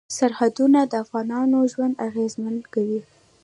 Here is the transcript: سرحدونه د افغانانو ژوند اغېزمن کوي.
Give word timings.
سرحدونه 0.17 0.79
د 0.91 0.93
افغانانو 1.03 1.57
ژوند 1.71 1.95
اغېزمن 2.07 2.55
کوي. 2.73 3.01